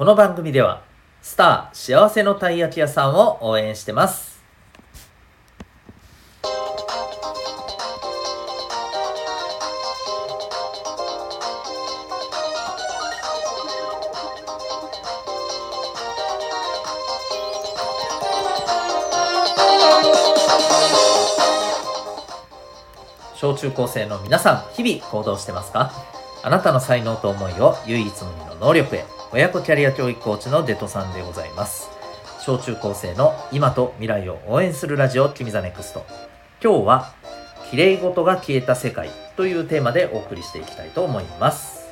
[0.00, 0.82] この番組では
[1.20, 4.40] スター幸せのたい焼き屋さんを応援してます。
[23.34, 25.92] 小中高生の皆さん日々行動してますか？
[26.42, 31.88] あなたの才能と思いを唯一無二の能力へ親子キャリア教育コーチのデトさんでございます。
[32.40, 36.04] 小中高生の今と未来を応援するラジオ君 the NEXT。
[36.60, 37.12] 今日は
[37.70, 41.86] 綺麗事が消えた世界というテーマでお送りしていきたいと思います。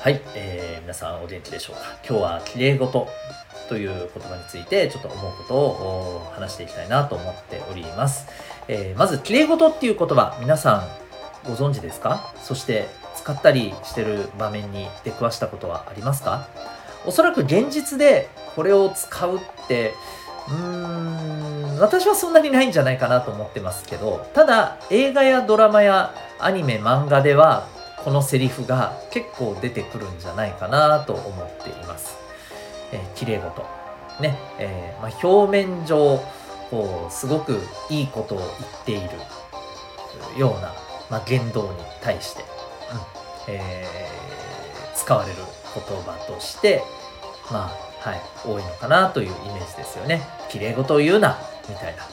[0.00, 1.82] はい、えー、皆さんお元気でしょうか？
[2.08, 3.08] 今日は綺麗事
[3.68, 8.28] という言葉についてちょっと思うことを話していきたいなと思っております、
[8.68, 10.86] えー、まず綺麗事っていう言葉皆さ
[11.44, 12.32] んご存知ですか？
[12.36, 12.86] そして
[13.24, 16.46] 使ったりしてる場面に出くわしたことはありますか？
[17.06, 19.94] おそらく現実でこれを使うって
[20.46, 27.66] うーん私はそんなにないんじゃないかなと思ってますけどただ映画やドラマやアニメ漫画では
[28.04, 32.16] このセリフが結構出てくるんじゃないかなと思っています。
[32.92, 33.64] えー、綺麗事。
[34.20, 36.20] ね、えー、まあ、表面上
[36.70, 37.58] こうすごく
[37.88, 38.50] いいことを言っ
[38.84, 40.74] ているような、
[41.10, 42.44] まあ、言動に対して、
[43.48, 45.36] えー、使われる
[45.74, 46.82] 言葉として
[47.50, 47.70] ま
[48.04, 50.22] あはい多いのかなというイメージですよね。
[50.50, 52.02] 綺麗事を言うなみたいな。
[52.02, 52.08] は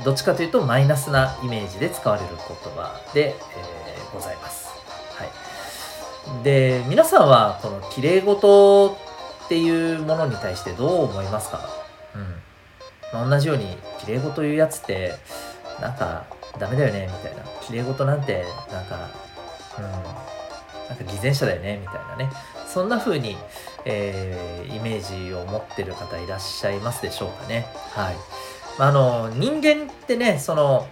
[0.00, 0.04] い。
[0.04, 4.68] どっちかというとマイナスなイメージで使われる言葉で、えー、ございます。
[5.16, 6.42] はい。
[6.44, 8.96] で、皆さんはこの綺麗事
[9.44, 11.60] っていうものに対してどう思いますか？
[12.14, 12.22] うん。
[13.12, 15.14] まあ、同じように綺麗事言うやつって
[15.80, 16.24] なんか
[16.58, 17.42] ダメだよねみたいな。
[17.60, 19.10] 綺麗事なんてなんか
[19.78, 22.30] うん、なんか偽善者だよねみたいなね。
[22.66, 23.36] そんな風に、
[23.84, 27.66] えー、イメージを持ってる方いらっしゃいますでしょうかね。
[27.92, 28.16] はい、
[28.78, 30.86] あ、の人間ってねその、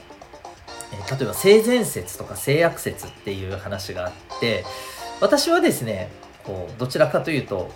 [1.10, 4.64] 例えば性善説とか性悪説っていう話があって
[5.20, 6.10] 私はですね
[6.44, 7.70] こうどちらかというと、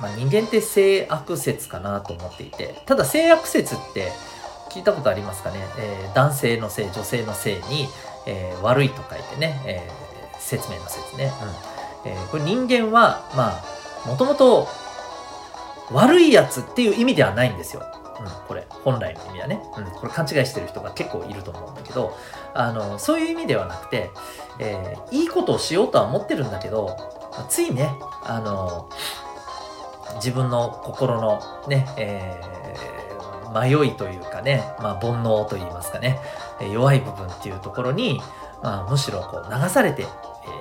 [0.00, 4.10] まあ、人間って性悪説かなと思っていてただ性悪説って
[4.70, 7.86] 聞いたことありますかね、えー、男性の性女性の性に、
[8.26, 10.05] えー、悪いと書いてね、えー
[10.46, 11.32] 説明の説ね。
[12.04, 13.60] うんえー、これ人間は、ま
[14.04, 14.68] あ、もともと
[15.90, 17.82] 悪いやつっていう意味ではないんですよ。
[18.20, 19.60] うん、これ、本来の意味はね。
[19.76, 22.16] うん、これ勘違いしてる人が結構いると思うんだけど、
[22.54, 24.10] あの、そういう意味ではなくて、
[24.58, 26.96] えー、いいことをしようとは思ってるんだけど、
[27.48, 27.90] ついね、
[28.22, 28.88] あの、
[30.16, 36.18] 自分の心のね、えー、迷いというかね、まあ、煩悩といいますかね、
[36.72, 38.20] 弱い部分っていうところに、
[38.62, 40.06] まあ、むしろこう流されて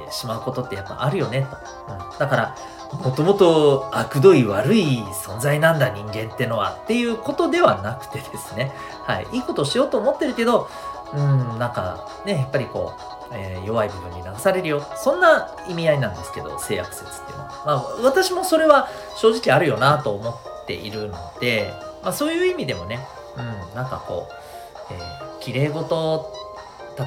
[0.08, 1.48] え、しまうことってやっぱあるよね
[1.88, 1.94] と。
[1.94, 2.56] うん、だから、
[3.04, 8.72] もともと悪どい悪い存在なんだ人間ってのはっていうことではなくてですね、
[9.04, 10.70] はい、いいことをしようと思ってるけど、
[11.14, 14.86] うん、なんかね、やっぱりこう、えー、弱い部分に流されるよ。
[14.96, 17.50] そんな意味合いなんですけど、性悪説っていうのは。
[17.66, 21.74] まあ、私もそれは正直あるよなと思っているので、
[22.04, 23.00] まあ、そういう意味でもね、
[23.38, 26.32] うん、なんかこう、えー、綺麗事、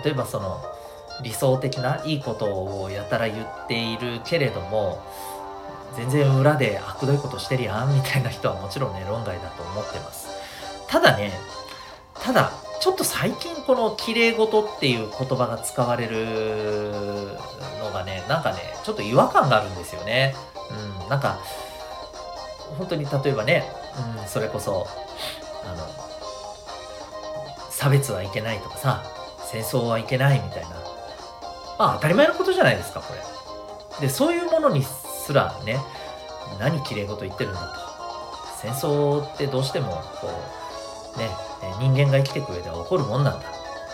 [0.04, 0.60] 例えばその、
[1.22, 2.46] 理想的ないいこと
[2.82, 5.02] をやたら言っているけれども
[5.96, 10.28] 全然裏で悪どいことしてるやんみたいな人はもちろんね論外だと思ってます。
[10.86, 11.32] ただね
[12.14, 17.36] ただちょっと最近この綺麗事っていう言葉が使われる
[17.82, 20.34] のがねなんかねちょっと違和感があるんですよね。
[20.70, 21.38] うんなんか
[22.76, 23.64] 本当に例えばね、
[24.20, 24.86] うん、それこそ
[25.64, 25.88] あの
[27.70, 29.02] 差別はいけないとかさ
[29.50, 30.87] 戦争はいけないみたいな
[31.78, 33.14] まあ当たり前のことじゃないですか、こ
[34.00, 34.06] れ。
[34.06, 35.78] で、そういうものにすらね、
[36.58, 37.66] 何綺麗事言ってるんだと。
[38.60, 40.28] 戦争ってどうしても、こ
[41.16, 41.30] う、ね、
[41.78, 43.46] 人間が生きていく上では起こるもんなんだ。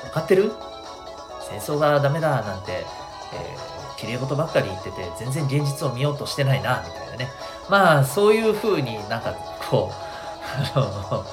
[0.05, 0.53] 分かってる？
[1.49, 7.29] 戦争がダメだなんて、えー、綺麗事ばっかり言ってて、全然現実を見ようとしてないな、みたいなね。
[7.69, 9.35] まあ、そういう風になんか、
[9.71, 11.25] こう、あの、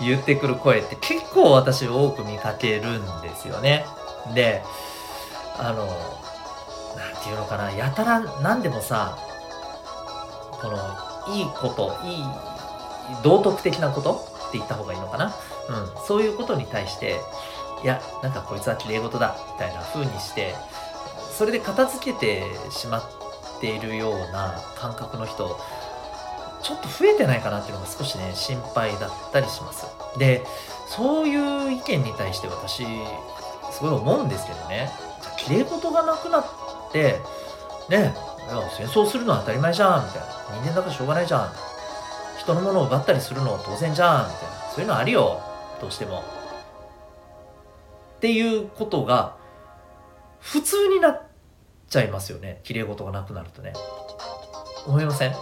[0.00, 3.84] 言ってくる声って結構私多く見かけるんですよね。
[4.34, 4.64] で、
[5.58, 9.16] あの、なんていうのかな、やたら何でもさ、
[10.60, 12.24] この、いいこと、いい、
[13.22, 14.14] 道徳的なこと？
[14.48, 15.26] って言った方がいいのかな？
[15.26, 15.34] うん、
[16.06, 17.20] そういうことに対して、
[17.82, 20.54] いや、なんかこいつは綺麗事だ、みたいな風にして、
[21.36, 25.58] それで片付けてしまっているような感覚の人、
[26.62, 29.86] ちょっと増えてないかなっていうのが少しね、心配だったりします。
[30.16, 30.44] で、
[30.86, 32.84] そういう意見に対して私、
[33.72, 34.92] すごい思うんですけどね。
[35.44, 36.44] 綺麗事がなくなっ
[36.92, 37.18] て
[37.88, 38.14] ね
[38.76, 40.26] 戦争するのは当たり前じゃんみたいな。
[40.62, 41.52] 人間だからしょうがないじゃん。
[42.38, 44.54] 人のものを奪ったりするのは当然じゃんみたいな。
[44.74, 45.40] そういうのあるよ
[45.80, 46.22] どうしても。
[48.16, 49.36] っていうことが
[50.40, 51.22] 普通になっ
[51.88, 53.72] ちゃいますよね綺麗事がなくなるとね。
[54.86, 55.34] 思いません？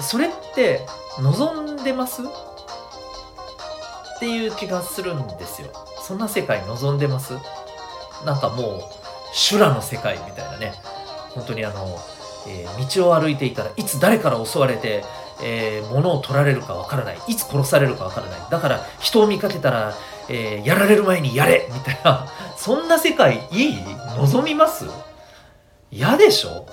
[0.00, 0.80] それって
[1.20, 2.22] 望んでます？
[2.22, 2.24] っ
[4.20, 5.68] ていう気がするんですよ。
[6.02, 7.34] そんな世界望んでます？
[8.24, 8.80] なんかもう
[9.32, 10.74] 修羅の世界みたいなね。
[11.34, 11.98] 本当にあの、
[12.48, 15.04] えー、道を歩いていたらいつ誰から襲われて、
[15.42, 17.18] えー、物を取られるかわからない。
[17.28, 18.40] いつ殺されるかわからない。
[18.50, 19.94] だから人を見かけたら、
[20.28, 22.26] えー、やられる前にやれみたいな。
[22.56, 23.76] そんな世界いい？
[24.16, 24.86] 望みます？
[25.90, 26.66] 嫌でしょ？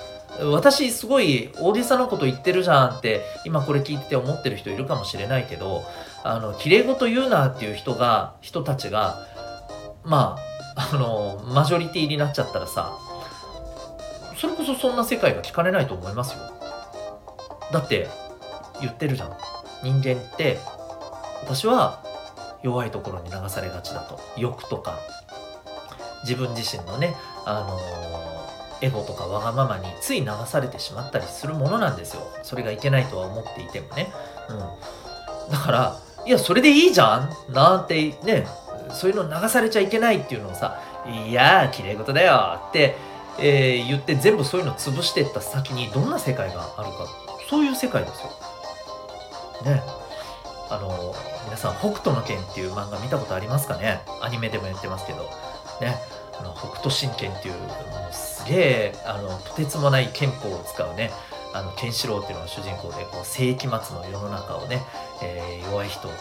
[0.51, 5.85] 私すごい大げさなこと言ってるじゃんって今これ聞いて思ってる人いるかもしれないけど
[6.25, 9.19] あの綺麗事言うなっていう人が人たちが
[10.03, 12.97] まああのマジョリティになっちゃったらさ
[14.37, 16.39] それこそそんな世界が聞かれないと思いますよ。
[17.71, 18.07] だって
[18.81, 19.37] 言ってるじゃん。
[19.83, 20.59] 人間って
[21.43, 22.03] 私は
[22.61, 24.19] 弱いところに流されがちだと。
[24.37, 24.99] 欲とか。
[26.23, 27.79] 自分自身のねあの
[28.81, 32.21] エゴとかわがままについ流されてしまったりするものなんですよ。
[32.43, 34.11] それがいけないとは思っていてもね、
[34.49, 34.53] う
[35.49, 37.53] ん、だからいやそれでいいじゃん。
[37.53, 38.47] なんてね
[38.91, 42.95] そういうの流されちゃいけないっていうのをさいやー綺麗事だよって
[43.37, 47.05] えー、言って全部そういうの潰してった先にどんな世界があるか
[47.49, 48.29] そういう世界ですよ。
[49.65, 49.83] ね。
[50.69, 54.01] あの皆さん「北斗の拳」っていう漫画見たことありますかね？
[54.21, 55.19] アニメでもやってますけど
[55.81, 55.95] ね
[56.39, 57.67] あの北斗神拳っていうも
[58.09, 58.95] うすげえ
[59.45, 61.11] とてつもない剣法を使うね
[61.55, 64.81] あのケンシロウっていうのが主人公でこう世紀末の世の中をね、
[65.23, 66.17] えー、弱い人をこ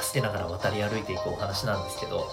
[0.00, 2.26] う助けながら渡り歩いていくお話なんですけど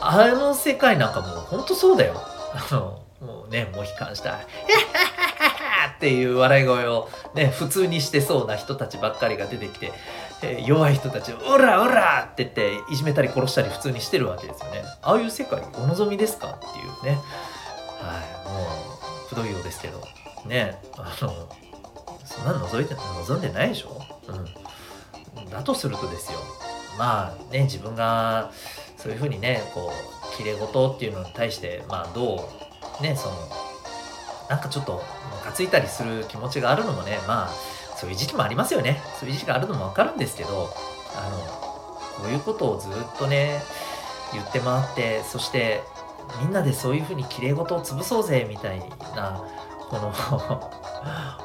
[0.00, 4.38] あの世界なんかもうほんとそうだよあのもうね、モヒカンした、っ
[6.00, 9.92] ていう笑い声をね、普通にしてそうな人たちばっかりが出てきて、
[10.42, 14.82] えー、弱い人たちを、オラオラって言って、いじめたり殺したり普通にしてるわけですよね。
[15.02, 16.48] ああいう世界お望みですか？
[16.48, 17.20] っていうね。
[18.00, 18.66] はい、も
[19.26, 20.00] う、くどいようですけど、
[20.46, 21.48] ね、あの、
[22.24, 24.00] そんなの覗いて、望んでないでしょ？
[25.36, 25.50] うん。
[25.50, 26.38] だとするとですよ、
[26.98, 28.50] まあね、自分が、
[28.96, 32.48] そういうふうにね、こう、きれい事っていうのに対して、まあど
[33.00, 33.34] うねその
[34.48, 35.00] なんかちょっとム
[35.44, 37.48] カついたりする気持ちがあるのもねまあ
[37.96, 39.02] そういう時期もありますよね。
[39.20, 40.70] そういう時期があるのもわかるんですけど
[41.14, 41.38] あの
[42.16, 43.60] こういうことをずっとね
[44.32, 45.82] 言って回ってそして
[46.40, 48.78] みんなでそういうふうにきれい事を潰そうぜみたい
[49.14, 49.44] な
[49.92, 50.70] この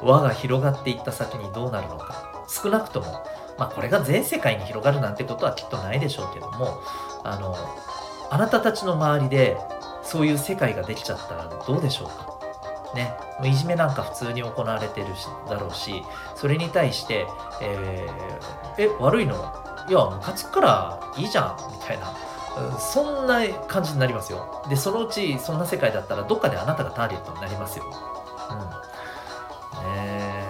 [0.02, 2.14] 輪が広がっていった先にどうなるのか。
[2.48, 3.22] 少なくとも
[3.58, 6.80] まあこれが全世界に広がるなんてことはきっとないでしょうけども
[7.24, 7.54] あの
[8.30, 9.58] あなたたちの周りで
[10.02, 12.38] そういう世界ができちゃったらどうでしょうか。
[12.94, 13.14] ね、
[13.44, 15.08] いじめなんか普通に行われてる
[15.46, 16.02] だろうし
[16.34, 17.26] それに対して、
[17.60, 19.34] えー、え悪いの？
[19.86, 22.14] いやムカつくからいいじゃんみたいな。
[22.78, 24.64] そんな感じになりますよ。
[24.68, 27.84] でそのうちそんな世界だったらどっかであなたがターゲットになりますよ、
[28.50, 28.58] うん。
[29.94, 30.44] ね、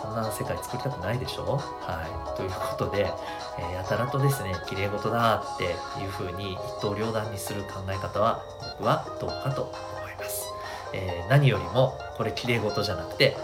[0.00, 1.56] そんな世界作りたくないでしょ？
[1.56, 2.36] はい。
[2.36, 3.12] ということで、
[3.58, 5.64] えー、やたらとですね綺麗事だって
[6.00, 8.42] いうふうに一刀両断にする考え方は
[8.78, 10.46] 僕はどうかと思います。
[10.92, 13.36] えー、何よりもこれ綺麗事じゃなくて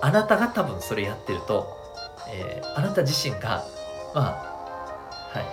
[0.00, 1.76] あなたが多分それやってると、
[2.28, 3.64] えー、あなた自身が
[4.14, 5.44] まあはい。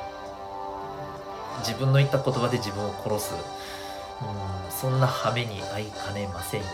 [1.59, 3.33] 自分の言った言葉で自分を殺す。
[3.33, 6.67] うんそんな羽目に合いかねませんよ。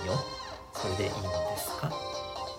[0.82, 1.20] それでいいんで
[1.58, 1.92] すか？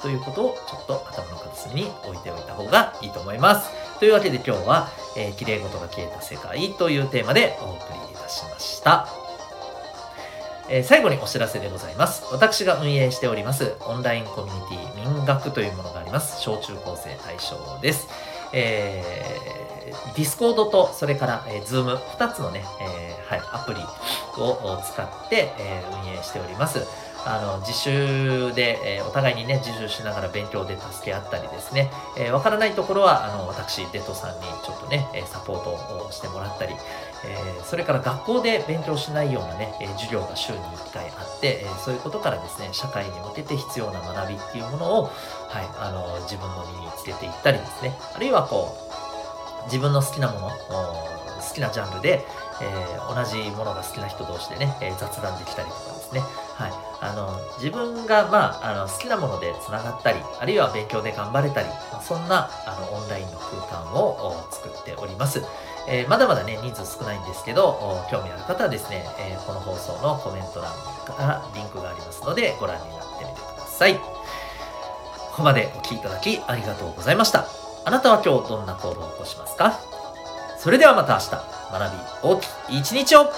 [0.00, 3.70] ということをちょっと頭の片隅に置いておいた方がいいと思います。
[3.98, 9.08] というわけで今日は、えー、綺麗事が消えた世界というテーマでお送りいたしました。
[10.70, 12.24] えー、最後にお知らせでございます。
[12.32, 16.40] 私が運営しておりますオンラインコミュニティ民学というものがあります。
[16.40, 18.08] 小中高生対象です。
[18.52, 23.80] えー、ディスコードとそれから、えー、ズーム2つのね、えー、はい、アプリ
[24.42, 26.86] を使って、えー、運営しております。
[27.26, 36.74] あの自習で、えー、お互いにね自習しながら勉強で助け合ったりですね、えー、分からないところはあの私デトさんにちょっとねサポートをしてもらったり、
[37.24, 45.10] えー、それから学校で勉強しないようなね授業が週に1回あって、えそういうことからですね社会に向けて必要な学びっていうものを、は
[45.62, 47.96] い、あの自分の身につけていったりですね。
[48.14, 48.76] あるいはこ
[49.62, 52.24] う自分の好きなもの好きなジャンルで、
[52.62, 61.69] えー、同じものが好きな人同士でね、えー、雑談できたりとかですね、はい、あの自分が、まあ、あの好きなものでつながったりあるいは勉強で頑張れたり
[62.02, 65.43] そんなあのオンラインの空間を作っております。
[65.88, 70.71] えー、まだまだね、人数少ないんですけど、興味ある方はですね、え、この放送のコメント欄
[71.07, 73.95] からリンクがありますので、ご覧になってみてください。
[73.97, 74.02] こ
[75.37, 77.47] こまでお聴きいただきありがとうございました。
[77.87, 79.81] あなたは今日どんな行動を起こしますか？
[80.59, 81.31] それではまた明日、
[81.70, 83.32] 学び大きい一日を。